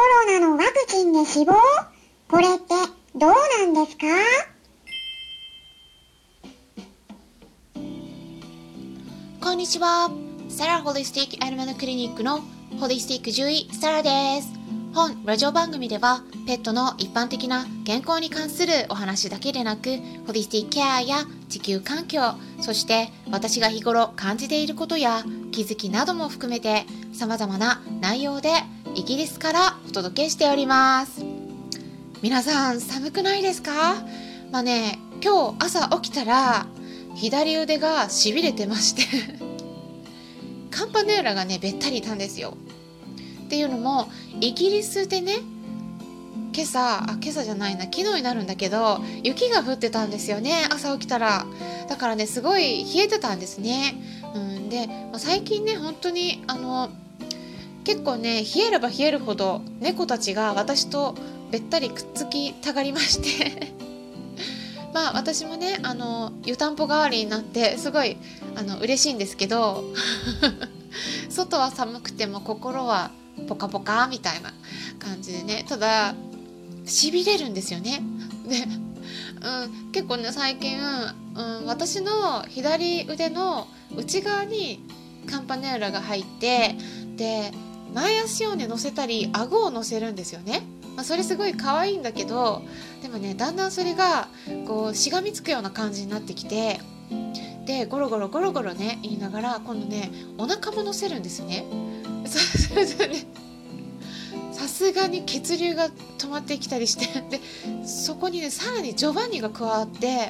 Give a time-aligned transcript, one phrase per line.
[0.00, 1.52] コロナのワクチンで死亡？
[2.30, 2.74] これって
[3.16, 4.06] どうなんですか？
[9.42, 10.10] こんにちは。
[10.48, 12.40] サラホリスティックアニマルクリニックの
[12.80, 14.48] ホリスティック獣医サラです。
[14.94, 22.22] 本ラジオ番組ではペットの一般的な健康に関するお話だけでなくホリスティックケアや地球環境
[22.62, 25.22] そして私が日頃感じていることや
[25.52, 28.50] 気づきなども含めて様々な内容で
[28.94, 31.24] イギリスからお届けしております。
[32.22, 34.04] 皆さん寒くないですか？
[34.50, 36.66] まあね今日朝起きたら
[37.14, 39.02] 左腕がしびれてまして
[40.70, 42.56] カンパネーラがねべったりいたんですよ。
[43.44, 44.08] っていうのも
[44.40, 45.36] イギリスでね
[46.54, 51.46] 今朝あ今朝じゃないな昨日になるんだけど雪が降ってたんですよね朝起きたら。
[51.88, 54.00] だからねすごい冷えてたんですね、
[54.32, 56.88] うん、で、まあ、最近ね本当にあの
[57.90, 61.16] 結構ね冷えれば冷えるほど猫たちが私と
[61.50, 63.74] べったりくっつきたがりまして
[64.94, 68.16] まあ私もねあの湯たんぽ代わりになってすごい
[68.54, 69.82] あの嬉しいんですけど
[71.30, 73.10] 外は寒くても心は
[73.48, 74.54] ポカポカみたいな
[75.00, 76.14] 感じでねただ
[76.86, 78.00] しびれるんですよね。
[78.46, 78.68] で、
[79.42, 84.80] うん、結構ね最近、うん、私の左腕の内側に
[85.28, 86.76] カンパネーラが入って
[87.16, 87.52] で
[87.94, 90.62] 前足をね乗せたり顎を乗せるんですよね。
[90.96, 92.62] まあ、それすごい可愛いんだけど
[93.02, 94.28] でもねだんだんそれが
[94.66, 96.80] こうしがみつくような感じになってきて
[97.64, 101.64] でゴロゴロゴロゴロね言いながら今度ねお腹も乗せるんですね。
[102.26, 103.24] そうするとね
[104.52, 107.40] さすがに血流が止まってきたりしてで
[107.86, 110.28] そこにねさらにジョバンニが加わって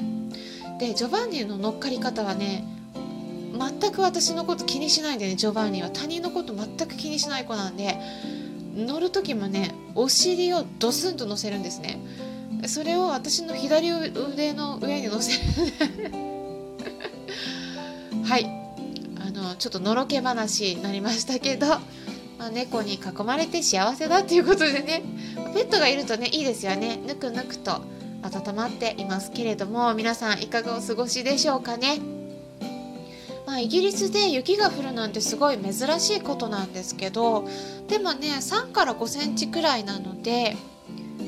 [0.78, 2.64] でジョバンニの乗っかり方はね
[3.61, 7.98] 全く私のこと気にしないでねジョバンニは他人のこと全く気にしない子なんで
[8.75, 12.00] 乗る時もねお尻をドスンと乗せるんですね。
[12.66, 15.38] それを私の左腕の上に乗せる
[18.25, 18.47] はい。
[19.19, 21.81] あのちょっとのろけ話になりましたけど、ま
[22.47, 25.03] あ、猫に囲まれて幸せだっていうことでね。
[25.54, 26.99] ペットがいるとねいいですよね。
[27.06, 27.82] ぬくぬくと
[28.22, 32.19] 温まっていますけれども皆さんいかがお過ごしでしょうかね。
[33.50, 37.49] まあ、イギリスで雪が降るなんてすごい珍しいことなんですけど
[37.88, 40.56] でもね3から5センチくらいなので、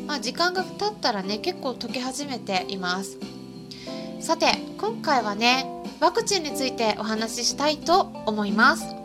[0.06, 3.18] まあ、時間が経ったらね結構溶け始めています。
[4.20, 5.66] さて今回はね
[5.98, 9.01] ワクチンについてお話ししたいと思います。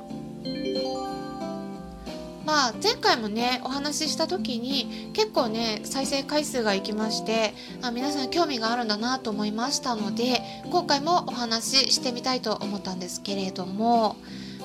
[2.47, 10.41] まあ前回もねお話しした時に結構ね再生回数がいきましてあ皆さん興味があるんだなと思いましたので
[10.71, 14.15] 今回もお話ししてみたいと思ったんですけれども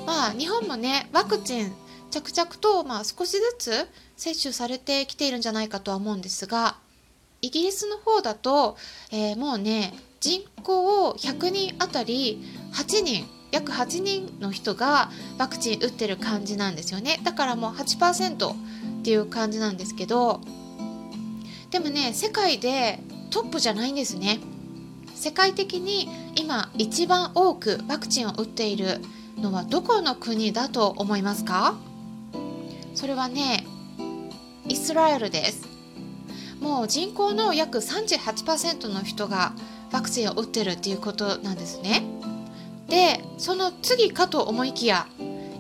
[0.07, 1.73] まあ日本もねワクチン
[2.13, 6.77] 着々とまあ少しずつ接種されてきているんじゃないかとは思うんですが
[7.41, 8.77] イギリスの方だと、
[9.11, 12.45] えー、もうね人口を100人あたり
[12.75, 17.21] 8人約8人の人がワクチン打ってる感じなんですよね。
[17.23, 18.57] だからもう8%っ
[19.03, 20.41] ていう感じなんですけど
[21.71, 22.99] でもね世界で
[23.31, 24.41] トップじゃないんですね。
[25.15, 29.01] 世界的に今一番多くワクチンを打っている
[29.39, 31.77] のはどこの国だと思いますか？
[32.95, 33.65] それはね
[34.67, 35.69] イスラエルです。
[36.61, 39.53] もう人口の約38%の人が
[39.91, 42.05] ワクチンを打ってるっていうことなんですね。
[42.93, 45.07] でその次かと思いきや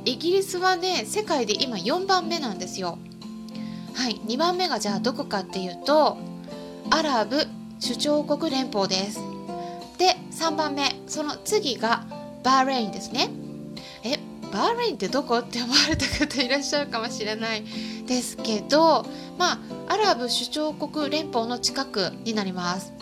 [0.04, 2.98] イギリスはね世界で今4番目なんですよ。
[3.94, 6.18] はい2番目がじゃあどこかっていうと
[6.90, 7.46] アラブ
[7.80, 9.20] 首長国連邦です。
[9.96, 12.04] で3番目その次が
[12.42, 13.30] バーレインですね。
[14.04, 14.18] え
[14.52, 17.64] バーレインってどこって思われた方いらっしゃるかもしれない
[18.06, 19.06] ですけど
[19.38, 22.92] まあアラブ首長国連邦の近くになります。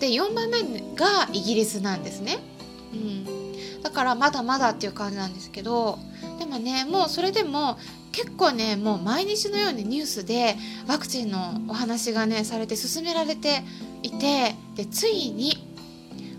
[0.00, 0.62] で4番目
[0.94, 2.55] がイギリスなんですね。
[2.96, 5.98] うん、だからまだまだっていう感じなんですけど
[6.38, 7.78] でもねもうそれでも
[8.12, 10.56] 結構ねもう毎日のようにニュースで
[10.88, 13.62] ワクチンのお話がねされて進められて
[14.02, 15.52] いてでついに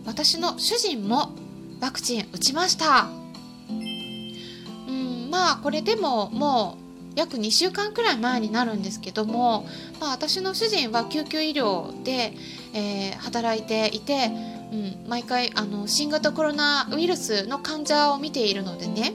[0.06, 1.32] 私の主人も
[1.80, 3.10] ワクチン打ちました。
[3.70, 3.74] う
[4.92, 6.88] んまあこれでももう
[7.18, 9.68] 約2週間くらい前になるんですけども、
[10.00, 12.34] まあ、私の主人は救急医療で、
[12.74, 14.30] えー、働いていて
[14.72, 19.14] うん、毎回あの新型コロナウイルスの患者を見ているのでね。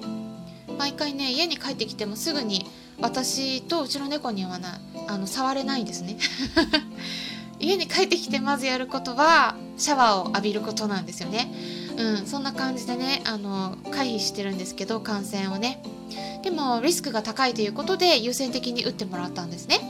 [0.78, 2.66] 毎回ね家に帰ってきてもすぐに
[3.00, 6.16] 私とうちの猫にはなあの触れないんですね。
[7.60, 11.52] 家に帰ってきてまずやることはシャワーを浴びることなんですよね。
[11.96, 15.82] うん、そんな感じでねあの回避してるんですけど感染をね。
[16.42, 19.80] でもリスクが高いということで優先的に打ってもらったんですね、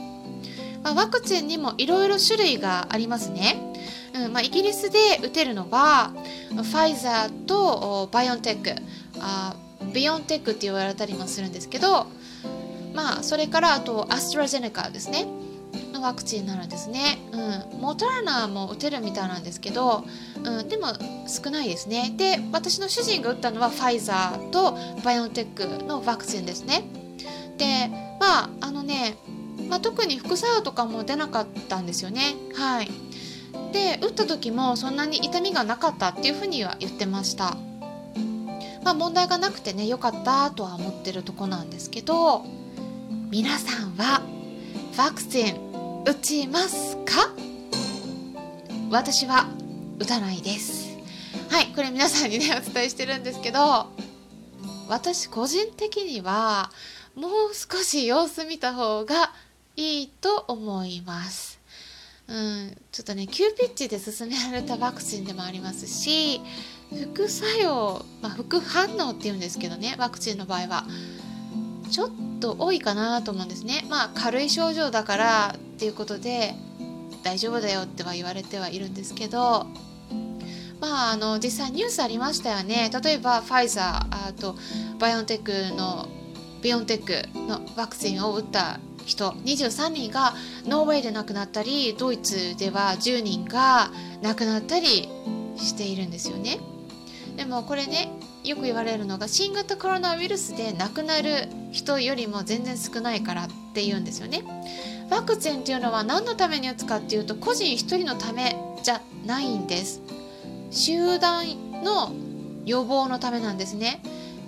[0.83, 3.72] まあ、ワクチンにもいろいろ種類がありますね、
[4.13, 6.11] うんまあ、イギリスで打てるのは
[6.51, 8.79] ファイザーとバイオンテック
[9.19, 9.55] あ
[9.93, 12.07] ビヨンテックって言われたりもするんですけど
[12.93, 15.25] まあそれからあとアストラゼネカですね。
[15.91, 20.03] のワクチンなるんですね、うん、モターナも打てるみたいなんですけど、
[20.43, 20.87] うん、でも
[21.27, 22.13] 少ないですね。
[22.15, 26.83] で私の主人が打ったのはファイザーとバイオンテックのワクチンですね。
[27.57, 27.89] で
[28.19, 29.15] まああのね、
[29.67, 32.35] まあ、特に副作用とかも出なかったんですよね。
[32.55, 32.91] はい。
[34.03, 37.55] 打った時もそんなに痛みがなかったっていうふうには言ってました。
[38.83, 42.43] まあ問題がなくてね良かったとは思ってるとこなんですけど
[43.31, 44.21] 皆さんは
[44.97, 47.29] ワクチン打ちますか？
[48.91, 49.47] 私は
[49.99, 50.97] 打たないです。
[51.49, 53.87] はいこれ皆さんにねお伝えしてるんですけど
[54.89, 56.69] 私個人的には
[57.15, 59.31] もう少し様子見た方が
[59.77, 61.62] いいと思います。
[62.27, 66.41] うん、ちょっとね急ピッチで進められたワクチンでもありますし
[67.11, 70.85] 副作用、まあ、副反応っていうんですけどねワクチンの場合は。
[71.93, 72.09] ちょっ
[72.39, 73.85] と多いかなと思うんですね。
[73.87, 76.55] まあ軽い症状だからっていうことで
[77.21, 79.67] 大丈夫だよっては言われてはいるんですけど
[80.81, 82.89] まああの実際ニュースありましたよね。
[83.03, 84.55] 例えばファイザーあと
[84.97, 86.07] バイオンテックの
[86.63, 90.33] ビオンテックのワクチンを打った人23人が
[90.65, 93.91] ノーウェーで亡くなったりドイツでは10人が
[94.21, 95.09] 亡くなったり
[95.57, 96.59] しているんですよね。
[97.37, 98.11] でもこれね
[98.43, 104.43] よく言われるのが新型コロナウイルスで亡くなる人よりも全然少ないからって言うんですよね。
[105.09, 110.01] ワクチンっていうのは何のために打つかっていうと個人一人のためじゃないんです。
[110.71, 111.45] 集団
[111.83, 112.11] の
[112.65, 114.01] 予防のためなんですね。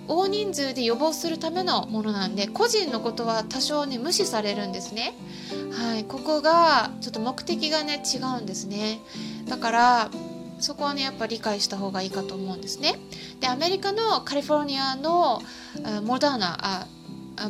[0.08, 5.14] 大人数で予防するためのものなんで個人のことは多少ね無視されるんですね。
[5.72, 9.00] はい、ここがちょっと目的がね違うんですね。
[9.46, 10.10] だから
[10.58, 12.98] そこはねやっぱ理解した方がいいかと思うんですね。
[13.40, 15.42] でアメリカのカリフォルニアの
[16.04, 16.86] モダーナあ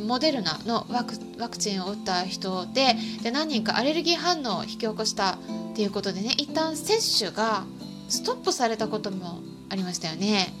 [0.01, 5.37] モデルナのワクワクチンを打った人でで何人かアレルギー反応を引き起こしたっ
[5.75, 7.63] ていうことでね一旦接種が
[8.09, 9.39] ストップされたことも
[9.69, 10.53] ありましたよね。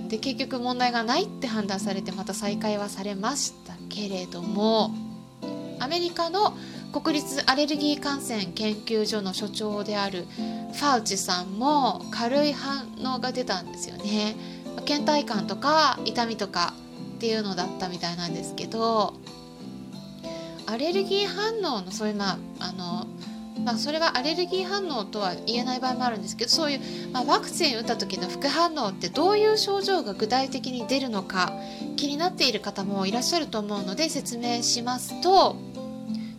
[0.00, 4.94] うん、で結局問題がないって判断されてまた再開はされましたけれども
[5.78, 6.56] アメリカの
[6.92, 10.24] 国立アレルギー感染研究所の所長である
[10.72, 14.36] ファウチさんも軽い反応が出たんですよね。
[14.86, 16.74] 倦怠感とか痛みとか
[17.16, 19.14] っていうのだったみたいなんですけど
[20.66, 23.06] アレルギー反応のそういうまああの
[23.64, 26.80] まあ、それはアレルギー反応とは言えない場合もあるんですけどそういう、
[27.12, 31.52] まあ、ワクチン打った時の副反応ってどういう症状が具体的に出るのか
[31.96, 35.56] 気になっている方もいらっしゃると思うので説明しますと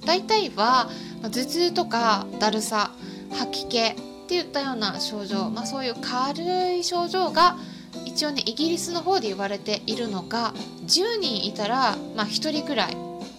[0.06, 0.90] 大体は、
[1.22, 2.92] ま、頭痛とかだるさ
[3.32, 3.96] 吐き気っ
[4.28, 7.58] ていったような症状、まあ、そういう軽い症状が
[8.06, 10.54] 一応ねイギリスの方で言われているのが
[10.86, 12.96] 10人いたら、まあ、1人くらい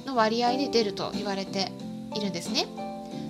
[0.06, 1.72] の割合で出ると言われて
[2.14, 2.87] いるんですね。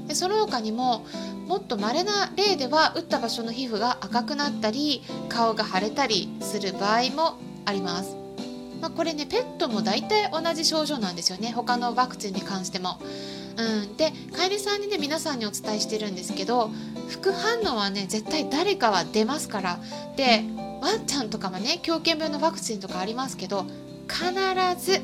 [0.09, 1.07] でその他にも
[1.47, 8.17] もっと稀な例では打った場所の皮膚が赤くなったり顔が腫れたりする場合もあります。
[8.81, 11.53] まあ、これねペットも大体同じ症状なんですよね。
[11.53, 12.99] 他のワクチンに関しても。
[13.57, 16.71] うん、で飼い主さんにね皆さんにお伝えしてるんですけど
[17.09, 19.79] 副反応はね絶対誰かは出ますから。
[20.17, 20.45] で
[20.81, 23.67] ワンちゃんとかもね狂犬病のワクチンとかありますけど
[24.09, 24.33] 必
[24.81, 25.03] ず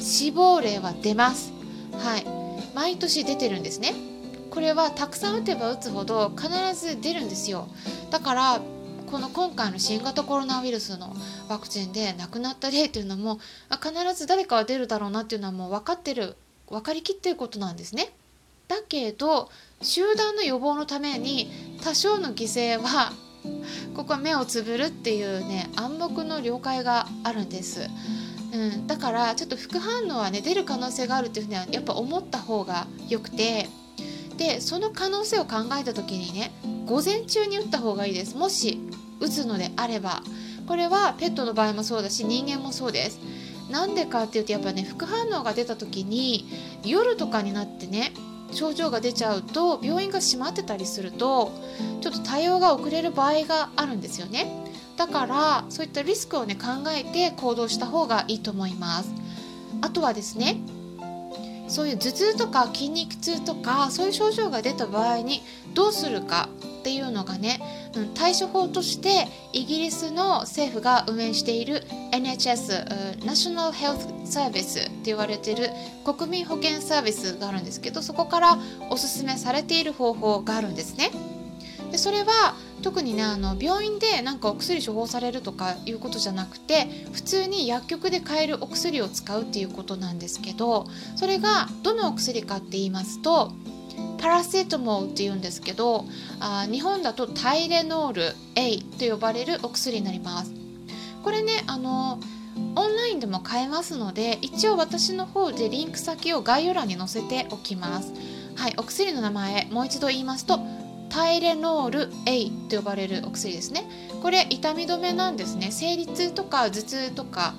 [0.00, 1.52] 死亡例は出ます。
[1.92, 2.26] はい。
[2.74, 3.94] 毎年出てるんですね。
[4.50, 7.68] これはたくさん打てば打つほど必ず出るんですよ
[8.10, 8.60] だから
[9.10, 11.14] この今回の新型コロナウイルスの
[11.48, 13.40] ワクチンで亡くなった例っていうのも
[13.70, 16.36] 必ず誰かは出るだろうなっていうのはもう分かってる
[16.68, 18.12] 分かりきってることなんですね。
[18.68, 19.50] だけど
[19.82, 21.50] 集団の予防のために
[21.82, 23.12] 多少の犠牲は
[23.96, 27.90] ここは目をつぶるっていうね暗黙の了解があるんです。
[28.52, 33.68] うん、だからちょっと副反応はね出る可能性があるっていうふうにはやっぱ思った方がよくて
[34.40, 36.50] でその可能性を考えた時にね
[36.86, 38.36] 午前中に打った方がいいです。
[38.36, 38.80] もし
[39.20, 40.22] 打つのであれば。
[40.66, 43.18] これはペットの場合もそうだし人間もそうです。
[43.70, 46.48] なんでかっていうとやっぱね副反応が出た時に
[46.84, 48.12] 夜とかになってね
[48.52, 51.52] 症状が出ちゃうと病院が閉まってたりすると
[52.00, 54.46] ちょっと対応が遅れる場合があるんですよね。
[54.96, 59.10] だからそういったリスクをね考えて行動した方がいいと思います。
[59.82, 60.60] あとはですね
[61.70, 66.48] そういう頭痛とか筋肉痛とかそういう症状が出た場合にどうするか
[66.80, 67.60] っていうのがね
[68.14, 73.94] 対処法としてイギリスの政府が運営している NHS、ナショナルヘル
[74.26, 75.68] スサービスって言われている
[76.04, 78.58] 国民保険サービスがあるんですけどそこから
[78.90, 81.10] おすすめされている方法があるんですね。
[81.92, 93.52] でそれは特にねあの病院でなんかお薬処方されるとかいうことじゃなくて普通に薬局で買えるお薬を使うっていうことなんですけどそれがどのお薬かって言いますと
[94.18, 96.04] パラセトモールって言うんですけど
[96.40, 98.22] あ日本だとタイレノール
[98.54, 100.52] A と呼ばれるお薬になります。
[101.22, 102.18] これねあの
[102.76, 108.12] オンラインでも買えますので一応私の方でリンク先を概要欄に載せておきます。
[108.56, 110.60] はいお薬の名前もう一度言いますと
[111.10, 113.84] タイレノール A と呼ばれるお薬ですね
[114.22, 117.54] これ痛み止めなんですね生理痛とか頭痛とか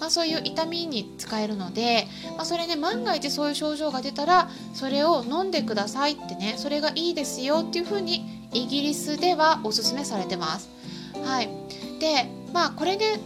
[0.00, 10.70] まあ、そういう痛みに使えるので、まあ、それね万が一そういう症状が出たらそれを飲んでくださいってねそれがいいですよっていうふうにイギリスではおすすめされてます。
[11.22, 11.50] はい、
[12.00, 13.20] でまあこれで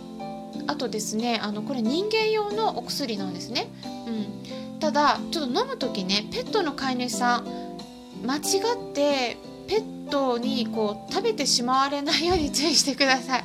[0.67, 3.69] あとですねあのこれ人間用のお薬なんですね。
[4.09, 7.45] うん、ただちょっと飲む時ねペットの飼い主さん
[8.27, 9.37] 間違って
[10.11, 13.45] トにこう食べてしまわれないように注意してください。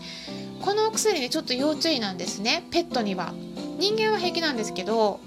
[0.61, 2.65] このお薬ねちょっと要注意なんですね。
[2.71, 3.33] ペットには。
[3.79, 5.21] 人間は平気なんですけど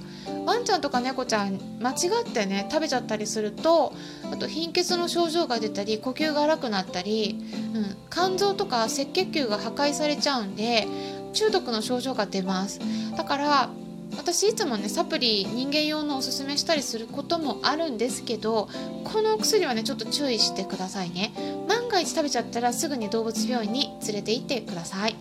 [0.44, 3.94] ワンちゃんとか猫ちゃん間違ってね食べちゃったりすると
[4.30, 7.38] あと貧血の症状が出たり呼吸が荒くなったり、
[7.74, 10.86] うん、肝臓とか赤血球が破壊されちゃうんで
[11.32, 12.80] 中毒の症状が出ます。
[13.16, 13.70] だから
[14.16, 18.68] 私いつもねサプリ人間用のおすすめしたりすることもあるんですけど
[19.04, 21.32] このお薬はねちょっと注意してくださいね。
[21.68, 25.16] 万が一食べちゃったらすぐに動物病院に連れて行ってください。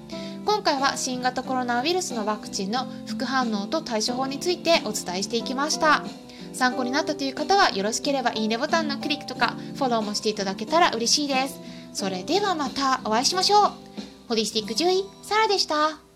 [0.46, 6.04] 今回は新型コロナウイルスのワクチンの副反応と対処法についてお伝えしていきました。
[6.54, 11.60] 参考になったという方はよろしければいいねボタンのクリックとかフォローもしていただけたら嬉しいです。
[11.94, 13.72] それではまたお会いしましょう。
[14.28, 16.11] ホリスティック獣医サラでした。